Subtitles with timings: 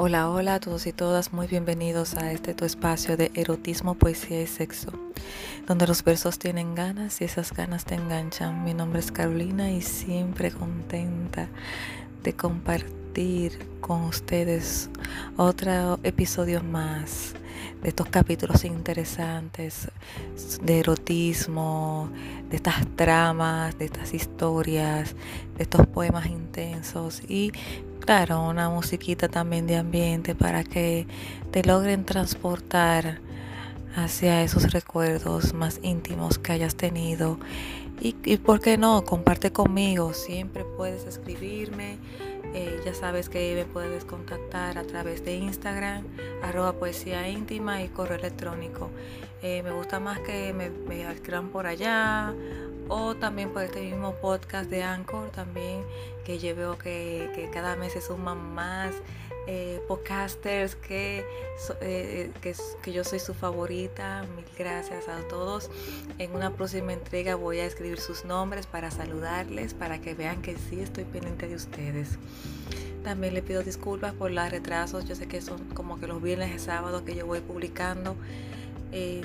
[0.00, 4.40] Hola, hola a todos y todas, muy bienvenidos a este tu espacio de erotismo, poesía
[4.40, 4.92] y sexo,
[5.66, 8.62] donde los versos tienen ganas y esas ganas te enganchan.
[8.62, 11.48] Mi nombre es Carolina y siempre contenta
[12.22, 14.88] de compartir con ustedes
[15.36, 17.34] otro episodio más
[17.82, 19.88] de estos capítulos interesantes
[20.62, 22.08] de erotismo,
[22.50, 25.16] de estas tramas, de estas historias,
[25.56, 27.52] de estos poemas intensos y
[27.98, 31.06] claro, una musiquita también de ambiente para que
[31.50, 33.20] te logren transportar
[33.94, 37.38] hacia esos recuerdos más íntimos que hayas tenido.
[38.00, 41.98] Y, y por qué no, comparte conmigo, siempre puedes escribirme.
[42.54, 46.04] Eh, ya sabes que me puedes contactar a través de Instagram,
[46.42, 48.90] arroba poesía íntima y correo electrónico.
[49.42, 51.04] Eh, me gusta más que me, me
[51.52, 52.34] por allá
[52.88, 55.82] o también por este mismo podcast de Anchor también
[56.28, 58.94] que yo veo que, cada mes se suman más
[59.46, 61.24] eh, podcasters que,
[61.80, 64.26] eh, que, que, yo soy su favorita.
[64.36, 65.70] Mil gracias a todos.
[66.18, 70.58] En una próxima entrega voy a escribir sus nombres para saludarles, para que vean que
[70.58, 72.18] sí estoy pendiente de ustedes.
[73.04, 75.06] También le pido disculpas por los retrasos.
[75.06, 78.16] Yo sé que son como que los viernes y sábados que yo voy publicando.
[78.92, 79.22] Eh,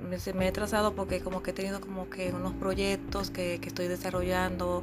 [0.00, 4.82] me, he trazado porque como que he tenido como que unos proyectos que, estoy desarrollando,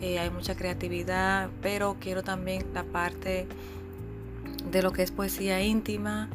[0.00, 3.46] eh, hay mucha creatividad, pero quiero también la parte
[4.70, 6.28] de lo que es poesía íntima,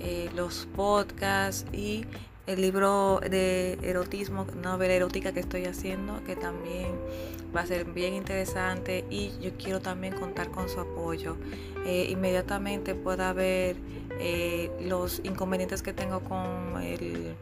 [0.00, 2.04] eh, los podcasts y
[2.46, 6.92] el libro de erotismo, novela erótica que estoy haciendo, que también
[7.54, 11.36] va a ser bien interesante y yo quiero también contar con su apoyo.
[11.86, 13.76] Eh, inmediatamente pueda ver
[14.82, 17.34] los inconvenientes que tengo con el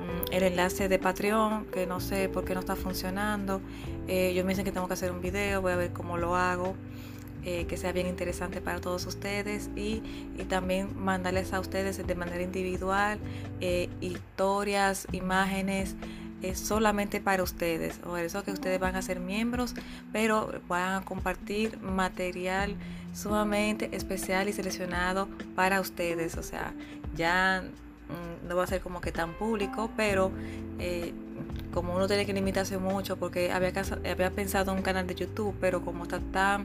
[0.00, 3.60] Mm, el enlace de Patreon, que no sé por qué no está funcionando.
[4.08, 6.36] Eh, yo me dicen que tengo que hacer un video, voy a ver cómo lo
[6.36, 6.74] hago.
[7.44, 10.02] Eh, que sea bien interesante para todos ustedes y,
[10.48, 13.18] también mandarles a ustedes de manera individual
[13.60, 15.96] eh, historias, imágenes
[16.54, 18.00] solamente para ustedes.
[18.04, 19.74] O eso que ustedes van a ser miembros,
[20.12, 22.76] pero van a compartir material
[23.14, 26.36] sumamente especial y seleccionado para ustedes.
[26.36, 26.72] O sea,
[27.14, 27.62] ya
[28.10, 30.32] Mm, no va a ser como que tan público, pero
[30.78, 31.12] eh,
[31.72, 33.72] como uno tiene que limitarse mucho, porque había,
[34.10, 36.64] había pensado en un canal de YouTube, pero como está tan,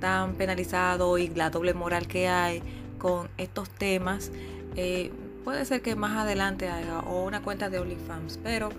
[0.00, 2.62] tan penalizado y la doble moral que hay
[2.98, 4.30] con estos temas,
[4.76, 5.10] eh,
[5.44, 8.70] puede ser que más adelante haga o una cuenta de OnlyFans, pero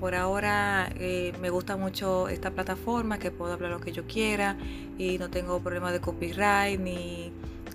[0.00, 4.56] por ahora eh, me gusta mucho esta plataforma que puedo hablar lo que yo quiera
[4.98, 7.32] y no tengo problema de copyright ni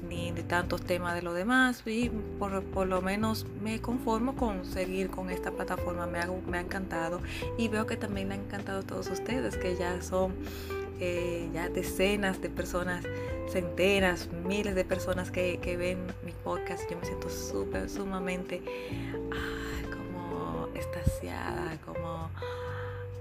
[0.08, 5.10] ni de tantos temas de lo demás y por, lo menos me conformo con seguir
[5.10, 7.22] con esta plataforma, me, me ha encantado
[7.58, 10.34] y veo que también le ha encantado a todos ustedes, que ya son
[11.54, 13.06] ya decenas de personas,
[13.52, 18.62] centenas, miles de personas que, ven mi podcast, yo me siento súper, sumamente
[19.92, 22.30] como estasiada, como,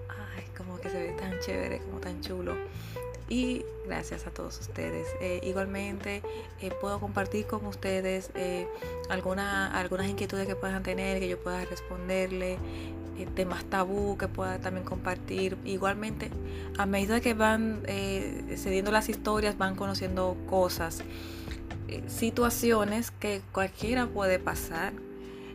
[0.09, 2.55] ay, como que se ve tan chévere, como tan chulo
[3.28, 5.06] y gracias a todos ustedes.
[5.21, 6.22] Eh, igualmente
[6.60, 8.66] eh, puedo compartir con ustedes eh,
[9.09, 12.59] algunas inquietudes que puedan tener, que yo pueda responderle,
[13.27, 15.56] temas tabú que pueda también compartir.
[15.65, 16.31] Igualmente,
[16.77, 17.83] a medida que van
[18.56, 21.03] cediendo las historias, van conociendo cosas,
[22.07, 24.93] situaciones que cualquiera puede pasar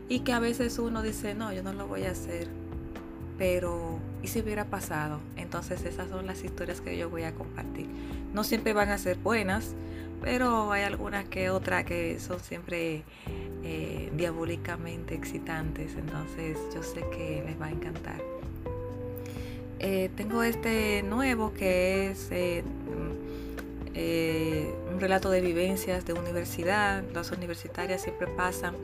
[0.09, 2.47] y que a veces uno dice, no, yo no lo voy a hacer
[3.37, 5.19] pero ¿y si hubiera pasado?
[5.35, 7.87] Entonces esas son las historias que yo voy a compartir.
[8.33, 9.73] No siempre van a ser buenas,
[10.23, 13.03] pero hay algunas que otras que son siempre
[13.63, 18.33] eh, diabólicamente excitantes, entonces yo sé que les va a encantar.
[19.85, 22.63] Eh, tengo este nuevo que es eh,
[23.93, 27.03] eh, un relato de vivencias de universidad.
[27.13, 28.75] Las universitarias siempre pasan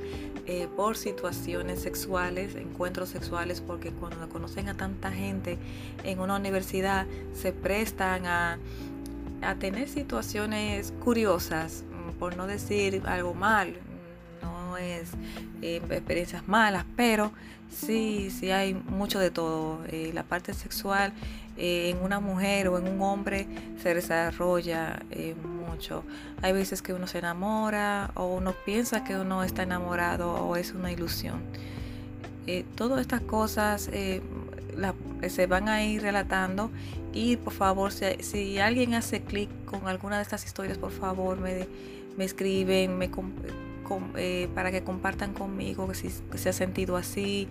[0.76, 5.58] por situaciones sexuales, encuentros sexuales, porque cuando conocen a tanta gente
[6.04, 8.58] en una universidad se prestan a,
[9.42, 13.76] a tener situaciones curiosas, mm, por no decir algo mal,
[14.42, 15.10] no es
[15.62, 17.32] eh, experiencias malas, pero
[17.70, 19.80] sí, sí hay mucho de todo.
[20.14, 21.14] la parte sexual
[21.62, 23.46] eh, en una mujer o en un hombre
[23.84, 26.06] se desarrolla eh, mucho.
[26.42, 30.72] Hay veces que uno se enamora o uno piensa que uno está enamorado o es
[30.72, 31.42] una ilusión.
[32.48, 36.72] Eh, todas estas cosas se van a ir relatando
[37.14, 41.68] y por favor si, alguien hace clic con alguna de estas historias por favor me,
[42.18, 43.10] me escriben me,
[44.54, 47.48] para que compartan conmigo que si se ha sentido así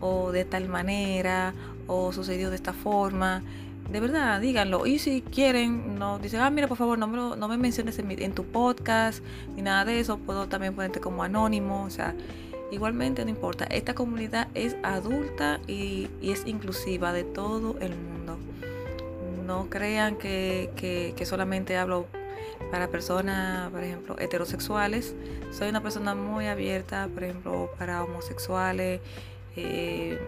[0.00, 1.54] o de tal manera
[1.86, 3.42] o sucedió de esta forma.
[3.90, 4.86] de verdad, díganlo.
[4.86, 8.32] Y si quieren, no dicen, ah, mira, por favor, no me, no me menciones en,
[8.32, 9.22] tu podcast
[9.56, 10.18] ni nada de eso.
[10.18, 11.84] Puedo también ponerte como anónimo.
[11.84, 12.14] O sea,
[12.70, 13.64] igualmente no importa.
[13.64, 18.11] Esta comunidad es adulta y, es inclusiva de todo el mundo.
[19.44, 20.70] No crean que,
[21.16, 22.06] que solamente hablo
[22.70, 25.14] para personas, por ejemplo, heterosexuales.
[25.50, 29.00] Soy una persona muy abierta, por ejemplo, para homosexuales.
[29.56, 30.18] Eh,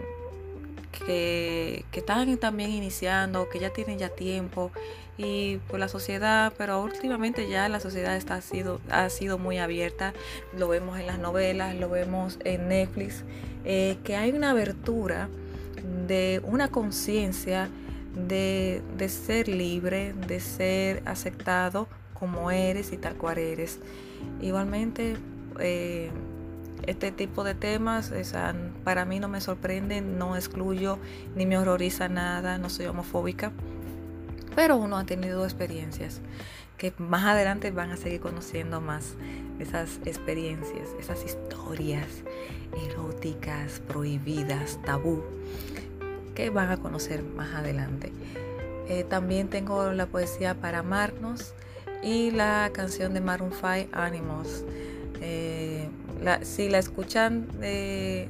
[0.91, 4.71] que, están también iniciando, que ya tienen ya tiempo
[5.17, 9.57] y por la sociedad, pero últimamente ya la sociedad está, ha, sido, ha sido muy
[9.57, 10.13] abierta,
[10.55, 13.23] lo vemos en las novelas, lo vemos en Netflix,
[13.63, 15.29] eh, que hay una abertura
[16.07, 17.69] de una conciencia
[18.15, 23.79] de, ser libre, de ser aceptado como eres y tal cual eres.
[24.41, 25.17] Igualmente,
[25.59, 26.09] eh,
[26.87, 28.11] este tipo de temas
[28.83, 30.99] para mí no me sorprenden, no excluyo
[31.35, 33.51] ni me horroriza nada, no soy homofóbica,
[34.55, 36.21] pero uno ha tenido experiencias
[36.77, 39.15] que más adelante van a seguir conociendo más
[39.59, 42.07] esas experiencias, esas historias
[42.89, 45.23] eróticas, prohibidas, tabú,
[46.35, 48.11] que van a conocer más adelante.
[48.87, 51.53] Eh, también tengo la poesía para amarnos
[52.03, 54.63] y la canción de Maroon 5 Animals.
[55.21, 55.89] Eh,
[56.43, 58.27] si la escuchan, eh,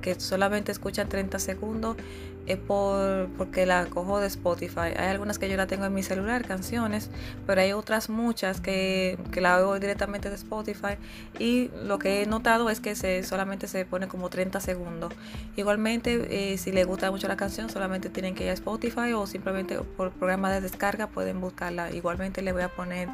[0.00, 1.96] que solamente escuchan 30 segundos,
[2.46, 4.92] es por, porque la cojo de Spotify.
[4.96, 7.10] Hay algunas que yo la tengo en mi celular, canciones,
[7.46, 10.96] pero hay otras muchas que, que la hago directamente de Spotify.
[11.38, 15.12] Y lo que he notado es que se, solamente se pone como 30 segundos.
[15.56, 19.26] Igualmente, eh, si les gusta mucho la canción, solamente tienen que ir a Spotify o
[19.26, 21.90] simplemente por programa de descarga pueden buscarla.
[21.92, 23.08] Igualmente les voy a poner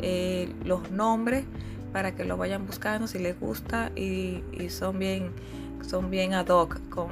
[0.00, 1.44] eh, los nombres
[1.92, 5.30] para que lo vayan buscando si les gusta y, son bien
[5.86, 7.10] son bien ad hoc con,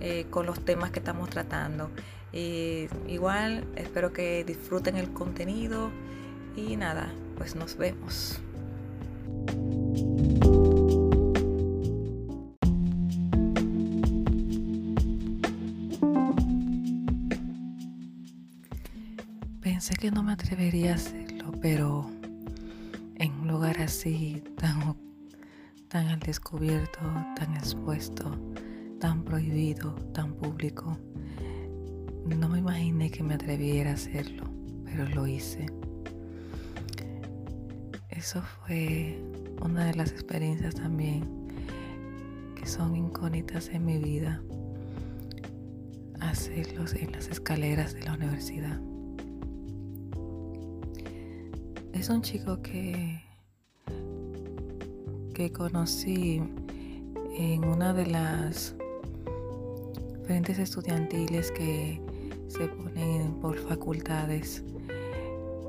[0.00, 1.90] eh, con los temas que estamos tratando.
[2.32, 5.90] Y igual espero que disfruten el contenido
[6.56, 8.40] y nada, pues nos vemos.
[19.60, 22.10] Pensé que no me atrevería a hacerlo, pero
[23.16, 24.96] en un lugar así, tan,
[25.88, 27.00] tan al descubierto,
[27.36, 28.36] tan expuesto,
[28.98, 30.98] tan prohibido, tan público.
[32.26, 34.44] No me imaginé que me atreviera a hacerlo,
[34.84, 35.66] pero lo hice.
[38.10, 39.18] Eso fue
[39.62, 41.22] una de las experiencias también
[42.56, 44.42] que son incógnitas en mi vida.
[46.20, 48.80] Hacerlos en las escaleras de la universidad.
[51.92, 53.22] Es un chico que,
[55.34, 56.42] que conocí
[57.36, 58.74] en una de las
[60.28, 61.98] frentes estudiantiles que
[62.48, 64.62] se ponen por facultades.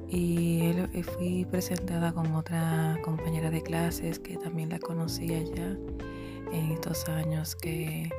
[0.09, 5.77] Y eh, fui presentada con otra compañera de clases que también la conocía ya
[6.51, 8.09] en estos años que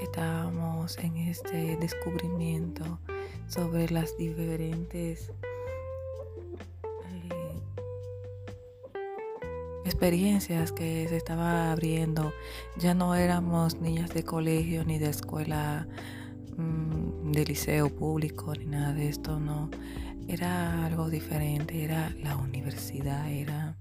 [0.00, 3.00] estábamos en este descubrimiento
[3.48, 5.32] sobre las diferentes
[10.02, 12.32] experiencias que se estaba abriendo.
[12.76, 15.86] Ya no éramos niñas de colegio ni de escuela
[16.56, 19.70] mm, de liceo público ni nada de esto, no.
[20.26, 23.76] Era algo diferente, era la universidad, era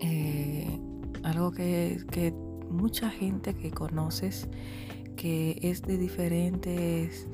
[0.00, 0.80] eh,
[1.22, 2.32] algo que, que
[2.68, 4.48] mucha gente que conoces,
[5.14, 7.28] que es de diferentes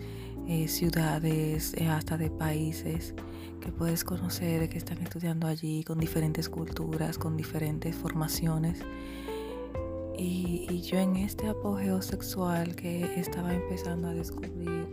[0.46, 3.14] eh, ciudades, eh, hasta de países,
[3.60, 8.80] que puedes conocer, que están estudiando allí con diferentes culturas, con diferentes formaciones.
[10.16, 14.86] Y, yo en este apogeo sexual que estaba empezando a descubrir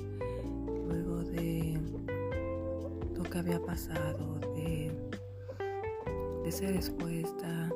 [0.87, 1.79] luego de
[3.15, 4.91] lo que había pasado, de,
[6.43, 7.69] de ser expuesta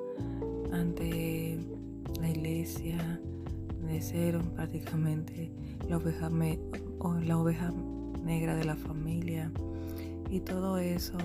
[0.71, 1.57] ante
[2.19, 3.19] la iglesia,
[3.87, 5.51] de ser prácticamente
[5.89, 6.29] la oveja,
[7.23, 7.73] la oveja
[8.23, 9.51] negra de la familia
[10.31, 11.17] y todo eso,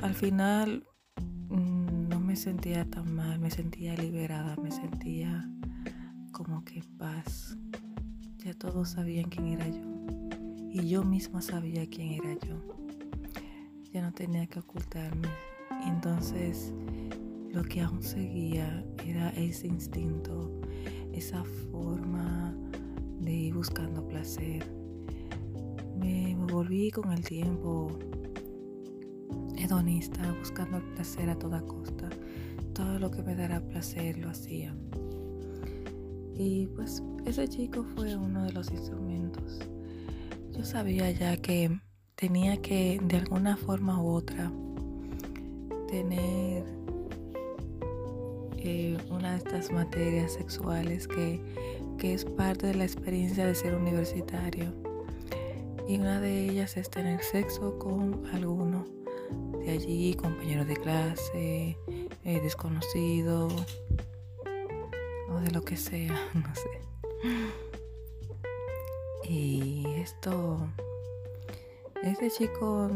[0.00, 0.84] al final
[1.48, 5.48] mm, no me sentía tan mal, me sentía liberada, me sentía
[6.32, 7.56] como que paz.
[8.38, 9.98] Ya todos sabían quién era yo
[10.70, 12.60] y yo misma sabía quién era yo.
[13.92, 15.28] Ya no tenía que ocultarme.
[15.86, 16.74] Entonces
[17.52, 20.60] lo que aún seguía era ese instinto,
[21.12, 22.52] esa forma
[23.20, 24.77] de ir buscando placer
[25.98, 27.98] me volví con el tiempo
[29.56, 32.08] hedonista, buscando el placer a toda costa.
[32.72, 34.74] Todo lo que me dará placer lo hacía.
[36.36, 39.60] Y pues ese chico fue uno de los instrumentos.
[40.62, 41.80] sabía ya que
[42.14, 44.52] tenía que de alguna forma u otra
[45.88, 46.64] tener
[48.56, 51.40] eh, una de estas materias sexuales que,
[51.96, 54.87] que es parte de la experiencia de ser universitario.
[55.88, 58.84] Y una de ellas es tener sexo con alguno
[59.64, 61.78] de allí, compañero de clase,
[62.24, 63.48] eh, desconocido
[65.30, 66.68] o de lo que sea, no sé.
[69.26, 70.68] Y esto,
[72.02, 72.90] este chico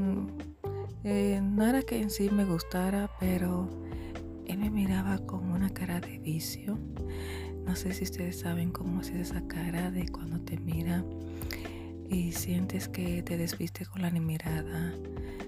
[1.03, 3.71] eh, no era que en sí me gustara, pero
[4.47, 6.79] él me miraba con una cara de vicio.
[7.65, 11.03] No sé si ustedes saben cómo es esa cara de cuando te mira
[12.13, 14.93] y sientes que te desviste con la mirada.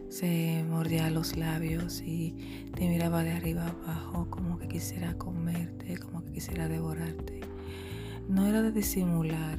[0.08, 6.24] Se mordía los labios y te miraba de arriba abajo como que quisiera comerte, como
[6.24, 7.40] que quisiera devorarte.
[8.28, 9.58] No era de disimular,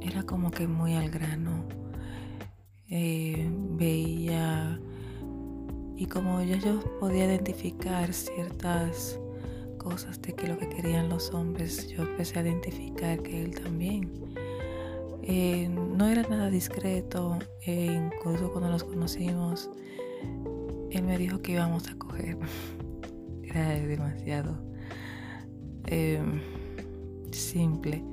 [0.00, 1.68] era como que muy al grano.
[2.88, 4.80] Eh, veía
[5.96, 9.20] y como ya yo podía identificar ciertas
[9.76, 14.29] cosas de que lo que querían los hombres, yo empecé a identificar que él también.
[15.22, 19.70] Eh, no era nada discreto, e incluso cuando nos conocimos,
[20.90, 22.38] él me dijo que íbamos a coger.
[23.50, 24.58] era demasiado
[25.86, 26.40] em,
[27.32, 28.04] simple.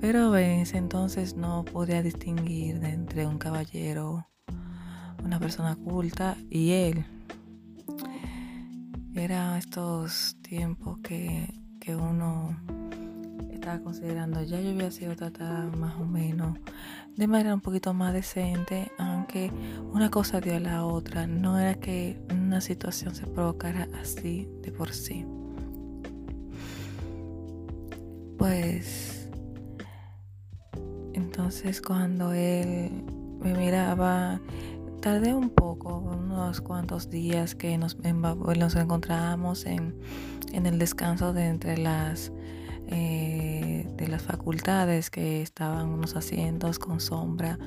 [0.00, 4.26] Pero en ese entonces no podía distinguir entre un caballero,
[5.24, 7.04] una persona culta y él.
[9.14, 11.48] Era estos tiempos que,
[11.80, 12.56] que uno
[13.64, 16.58] estaba considerando, ya yo había sido tratada más o menos
[17.16, 19.50] de manera un poquito más decente, aunque
[19.90, 24.70] una cosa dio a la otra, no era que una situación se provocara así de
[24.70, 25.24] por sí.
[28.36, 29.30] Pues
[31.14, 32.90] entonces cuando él
[33.40, 34.42] me miraba,
[35.00, 39.98] tardé un poco, unos cuantos días que nos, nos encontrábamos en,
[40.52, 42.30] en, el descanso de entre las
[42.96, 47.58] eh, de las facultades que estaban unos asientos con sombra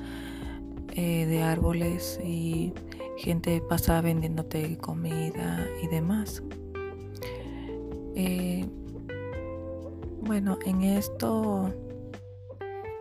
[0.94, 2.72] eh, de árboles y
[3.18, 6.42] gente pasaba vendiéndote comida y demás.
[8.14, 8.64] Eh,
[10.22, 11.74] bueno, en esto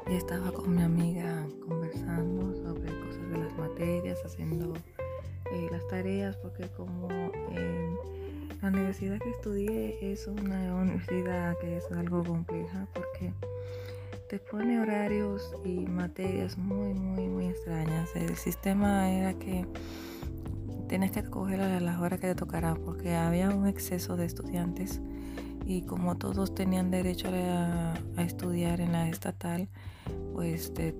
[0.09, 4.73] ya estaba con mi amiga conversando sobre cosas de las materias, haciendo
[5.71, 7.07] las tareas, porque como
[8.61, 13.33] la universidad que estudié es una universidad que es algo compleja, porque
[14.29, 18.09] te pone horarios y materias muy, muy, muy extrañas.
[18.15, 19.65] El sistema era que
[20.87, 25.01] tienes que coger las horas que te tocará, porque había un exceso de estudiantes
[25.65, 29.67] y como todos tenían derecho a, estudiar en la estatal,
[30.33, 30.93] pues te,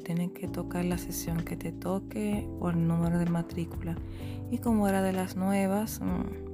[0.00, 3.96] tienen que tocar la sesión que te toque por el número de matrícula.
[4.50, 6.47] Y como era de las nuevas, mm,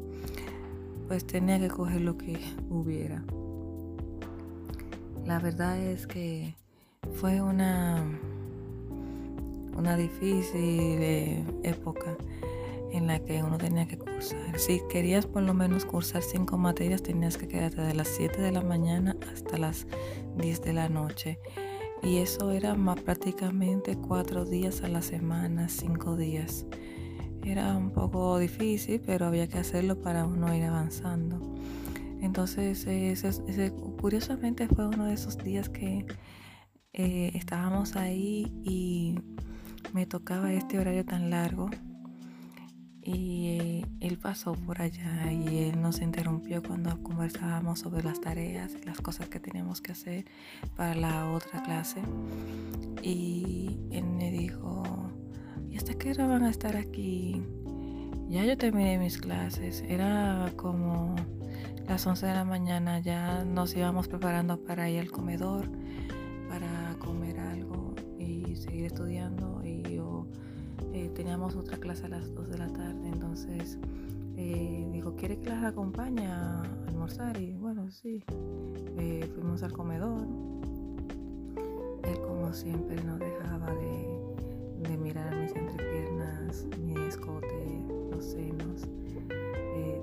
[1.14, 2.36] pues tenía que coger lo que
[2.70, 3.22] hubiera.
[5.24, 6.56] La verdad es que
[7.20, 8.04] fue una,
[9.76, 12.16] una difícil eh, época
[12.90, 14.58] en la que uno tenía que cursar.
[14.58, 18.50] Si querías por lo menos cursar cinco materias, tenías que quedarte de las 7 de
[18.50, 19.86] la mañana hasta las
[20.36, 21.38] 10 de la noche.
[22.02, 26.66] Y eso era más prácticamente cuatro días a la semana, cinco días.
[27.44, 31.54] Era un poco difícil, pero había que hacerlo para uno ir avanzando.
[32.20, 36.06] Entonces, ese, curiosamente fue uno de esos días que
[36.94, 39.18] eh, estábamos ahí y
[39.92, 41.68] me tocaba este horario tan largo
[43.04, 48.72] y eh, él pasó por allá y él nos interrumpió cuando conversábamos sobre las tareas
[48.80, 50.24] y las cosas que teníamos que hacer
[50.74, 52.00] para la otra clase.
[53.02, 54.82] Y él me dijo,
[55.70, 57.42] ¿y hasta qué hora van a estar aquí?
[58.28, 61.14] Ya yo terminé mis clases, era como
[61.86, 65.70] las 11 de la mañana, ya nos íbamos preparando para ir al comedor,
[66.48, 69.83] para comer algo y seguir estudiando y
[70.92, 73.78] eh, teníamos otra clase a las 2 de la tarde, entonces
[74.36, 77.40] eh, dijo, ¿quiere que las acompañe a almorzar?
[77.40, 78.22] Y bueno, sí,
[78.98, 80.26] eh, fuimos al comedor.
[82.04, 88.82] Él como siempre no dejaba de, mirar mis entrepiernas, mi escote, los senos,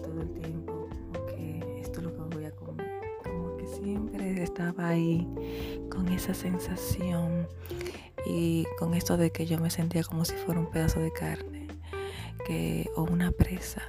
[0.04, 3.02] todo el tiempo, como que esto es lo que voy a comer.
[3.24, 5.28] Como que siempre estaba ahí
[5.90, 7.48] con esa sensación
[8.26, 11.68] y con esto de que yo me sentía como si fuera un pedazo de carne
[12.46, 13.82] que, o una presa.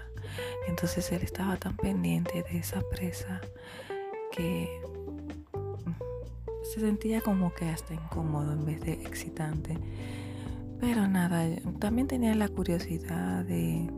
[0.68, 3.40] Entonces él estaba tan pendiente de esa presa
[4.30, 4.80] que
[6.62, 9.76] se sentía como que hasta incómodo en vez de excitante.
[10.80, 11.44] Pero nada,
[11.78, 13.88] también tenía la curiosidad de,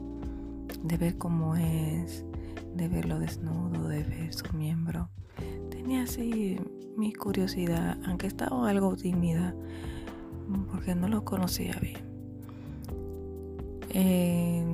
[0.83, 2.25] de ver cómo es,
[2.75, 5.09] de verlo desnudo, de ver su miembro.
[5.71, 6.59] Tenía así
[6.97, 9.55] mi curiosidad, aunque estaba algo tímida,
[10.63, 12.15] porque no lo conocía bien.
[13.91, 14.65] Eh,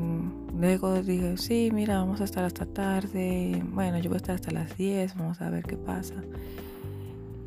[0.59, 3.63] luego dije, sí, mira, vamos a estar hasta tarde.
[3.73, 6.15] Bueno, yo voy a estar hasta las 10, vamos a ver qué pasa.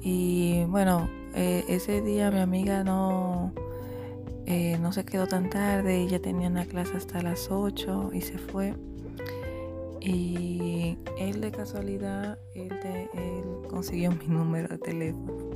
[0.02, 3.54] Y bueno, eh, ese día mi amiga no,
[4.46, 8.38] eh, no se quedó tan tarde, ella tenía una clase hasta las 8 y se
[8.38, 8.76] fue.
[10.00, 12.74] Y él de casualidad, él,
[13.14, 15.53] él consiguió mi número de teléfono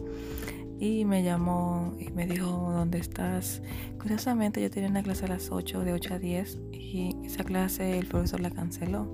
[0.79, 3.62] y me llamó y me dijo dónde estás.
[4.00, 7.98] Curiosamente yo tenía una clase a las 8, de 8 a 10 y esa clase
[7.98, 9.07] el profesor la canceló.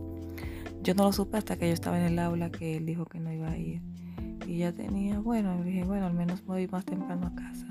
[0.81, 3.19] Yo no lo supe hasta que yo estaba en el aula que él dijo que
[3.19, 3.81] no iba a ir.
[4.45, 7.67] Y ya tenía, bueno, dije, bueno, al menos voy más temprano a casa.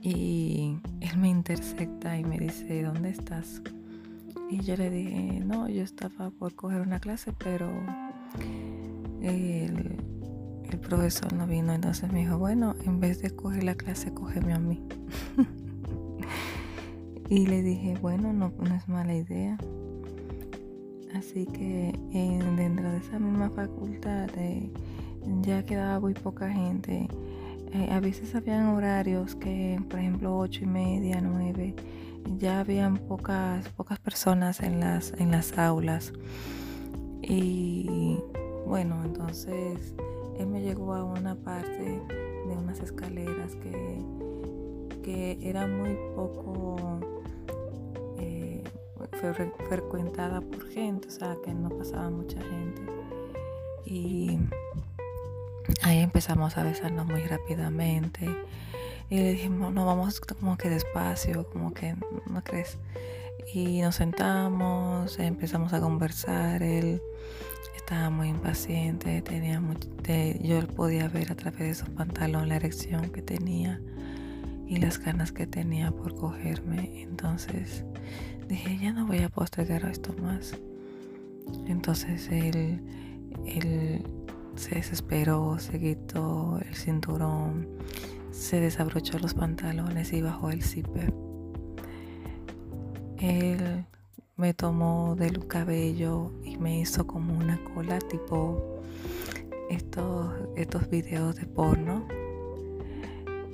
[0.00, 3.60] Y él me intersecta y me dice, ¿dónde estás?
[4.48, 7.70] Y yo le dije, no, yo estaba por coger una clase, pero
[9.20, 10.09] el,
[10.70, 11.72] el profesor no vino.
[11.72, 14.82] Entonces me dijo, bueno, en vez de coger la clase, cógeme a mí.
[17.28, 19.58] y le dije, bueno, no, no es mala idea.
[21.14, 21.92] Así que
[22.56, 24.70] dentro de esa misma facultad eh,
[25.42, 27.08] ya quedaba muy poca gente.
[27.72, 31.74] Eh, a veces habían horarios que, por ejemplo, ocho y media, nueve,
[32.38, 36.12] ya habían pocas, pocas personas en las, en las aulas.
[37.22, 38.18] Y
[38.66, 39.94] bueno, entonces
[40.40, 44.02] él me llegó a una parte de unas escaleras que,
[45.02, 47.00] que era muy poco
[48.18, 48.64] eh,
[49.68, 52.82] frecuentada por gente, o sea, que no pasaba mucha gente.
[53.84, 54.38] Y
[55.82, 58.28] ahí empezamos a besarnos muy rápidamente.
[59.10, 62.78] Y le dijimos, no, vamos como que despacio, como que, ¿no crees?
[63.52, 66.62] Y nos sentamos, empezamos a conversar.
[66.62, 67.02] Él
[67.90, 69.88] estaba muy impaciente, tenía mucho,
[70.40, 73.80] yo podía ver a través de su pantalón la erección que tenía
[74.68, 77.02] y las ganas que tenía por cogerme.
[77.02, 77.84] Entonces
[78.46, 80.56] dije, ya no voy a postergar esto más.
[81.66, 82.80] Entonces él,
[83.44, 84.04] él
[84.54, 87.66] se desesperó, se quitó el cinturón,
[88.30, 91.12] se desabrochó los pantalones y bajó el zipper.
[93.18, 93.84] Él
[94.40, 98.80] me tomó del cabello y me hizo como una cola tipo
[99.68, 102.06] estos, estos videos de porno.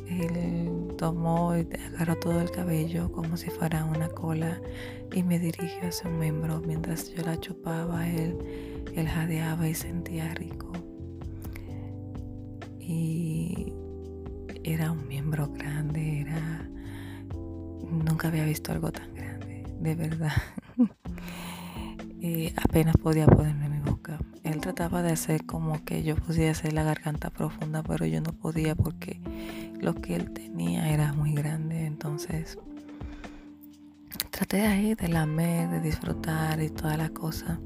[0.09, 4.61] Él tomó y agarró todo el cabello como si fuera una cola
[5.13, 6.63] y me dirigió hacia un miembro.
[6.65, 8.39] Mientras yo la chupaba, él,
[8.95, 10.71] él jadeaba y sentía rico.
[12.79, 13.73] Y
[14.63, 16.71] era un miembro grande, era...
[17.91, 20.33] Nunca había visto algo tan grande, de verdad.
[22.21, 24.19] y apenas podía ponerme mi boca.
[24.43, 28.33] Él trataba de hacer como que yo pudiera hacer la garganta profunda, pero yo no
[28.33, 29.21] podía porque
[29.81, 31.87] lo que él tenía era muy grande.
[31.87, 32.59] Entonces
[34.31, 37.61] traté ahí de lamer, de disfrutar y toda la cosa.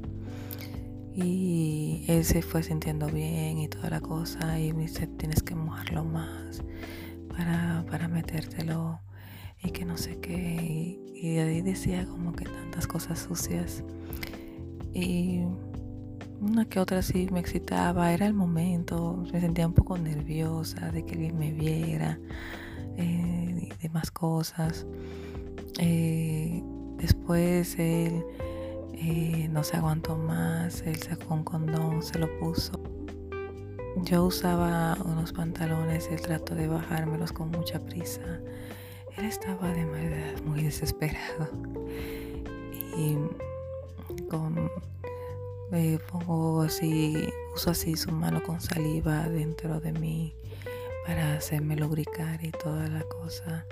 [1.15, 4.59] Y él se fue sintiendo bien y toda la cosa.
[4.59, 6.63] Y me dice, tienes que mojarlo más
[7.29, 9.01] para, para metértelo
[9.63, 10.35] y que no sé qué.
[10.35, 13.85] Y, y ahí decía como que tantas cosas sucias.
[14.93, 15.45] Y
[16.41, 21.05] una que otra sí me excitaba, era el momento, me sentía un poco nerviosa de
[21.05, 22.19] que alguien me viera
[22.97, 24.87] eh, y demás cosas.
[25.79, 26.63] Eh,
[26.97, 28.25] después él
[28.95, 32.73] eh, no se aguantó más, él sacó un condón, se lo puso.
[34.05, 38.41] Yo usaba unos pantalones, él trató de bajármelos con mucha prisa.
[39.21, 41.51] Él estaba de verdad muy desesperado.
[42.97, 43.19] Y
[44.31, 44.71] con
[45.71, 50.35] me pongo así, uso así su mano con saliva dentro de mí
[51.07, 53.67] para hacerme lubricar y toda la cosa.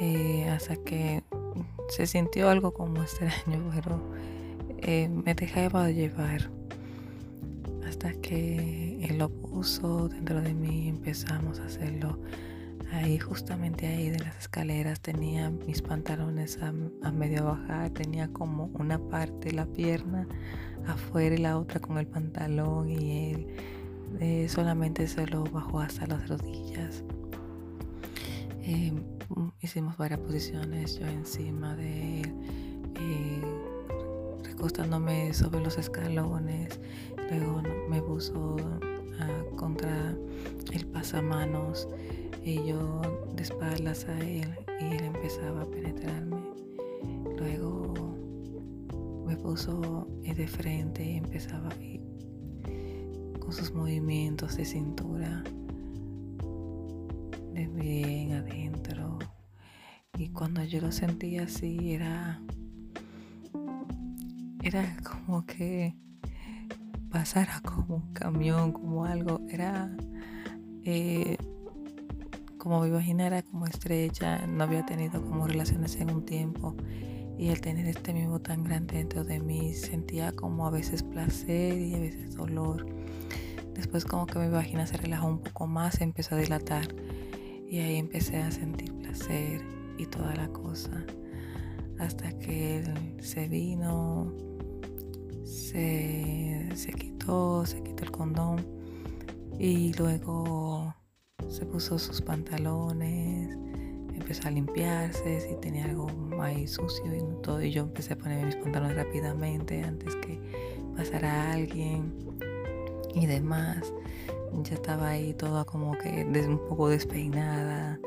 [0.00, 1.24] Eh, hasta que
[1.88, 4.00] se sintió algo como extraño, pero
[4.78, 6.48] eh, me dejaba llevar.
[7.88, 12.20] Hasta que él lo puso dentro de mí y empezamos a hacerlo
[12.92, 16.72] ahí justamente ahí de las escaleras tenía mis pantalones a,
[17.12, 20.26] medio bajar, tenía como una parte la pierna
[20.86, 23.46] afuera y la otra con el pantalón y él
[24.20, 27.04] eh, solamente se lo bajó hasta las rodillas.
[28.62, 29.02] Em,
[29.60, 32.34] hicimos varias posiciones, yo encima de él,
[32.96, 33.42] eh,
[34.44, 36.80] recostándome sobre los escalones,
[37.30, 38.56] luego me puso
[39.56, 40.14] contra
[40.72, 41.86] el pasamanos
[42.42, 43.02] y yo
[43.34, 44.48] de espaldas a él
[44.80, 46.36] y él empezaba a penetrarme.
[47.36, 47.94] Luego
[49.26, 51.68] me puso de frente y empezaba
[53.40, 55.42] con sus movimientos de cintura
[57.52, 59.18] de bien adentro.
[60.16, 62.40] Y cuando yo lo sentía así era
[64.62, 65.94] era como que
[67.10, 69.94] pasara como un camión, como algo, era
[70.84, 71.36] eh,
[72.60, 76.76] como mi vagina era como estrecha, no había tenido como relaciones en un tiempo
[77.38, 81.80] y el tener este mismo tan grande dentro de mí sentía como a veces placer
[81.80, 82.86] y a veces dolor.
[83.74, 86.94] Después como que mi vagina se relajó un poco más, empezó a dilatar
[87.68, 89.62] y ahí empecé a sentir placer
[89.96, 91.04] y toda la cosa.
[91.98, 94.34] Hasta que él se vino,
[95.44, 98.66] se, se quitó, se quitó el condón
[99.58, 100.94] y luego
[101.48, 103.56] se puso sus pantalones,
[104.14, 106.08] empezó a limpiarse, si tenía algo
[106.40, 110.38] ahí sucio y todo, y yo empecé a poner mis pantalones rápidamente antes que
[110.96, 112.12] pasara alguien
[113.14, 113.92] y demás.
[114.62, 117.98] Ya estaba ahí toda como que un poco despeinada,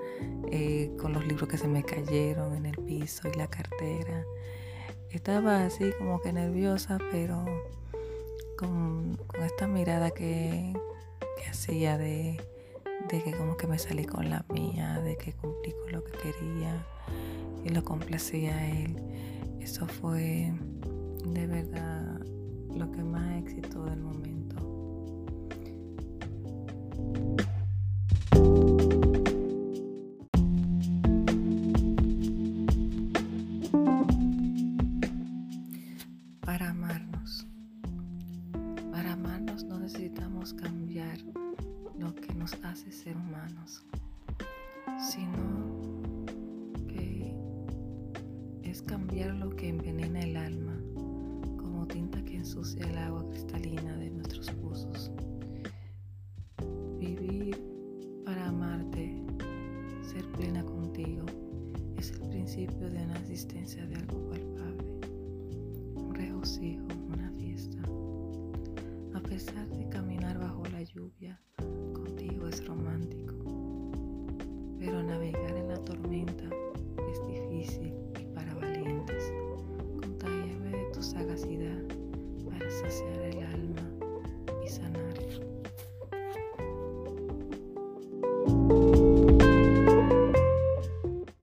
[0.52, 4.26] eh, con los libros que se me cayeron en el piso y la cartera.
[5.10, 7.44] Estaba así como que nerviosa, pero
[8.58, 10.74] con, esta mirada que,
[11.38, 12.40] que hacía de
[13.10, 16.12] de que como que me salí con la mía, de que cumplí con lo que
[16.14, 16.86] quería
[17.64, 18.98] y lo complacía a él.
[19.60, 20.54] Eso fue
[21.26, 22.20] de verdad
[22.76, 24.34] lo que más éxito del momento.
[49.14, 55.12] Lo que envenena el alma, como tinta que ensucia el agua cristalina de nuestros pozos.